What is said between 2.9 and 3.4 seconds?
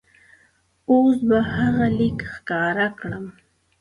کړم.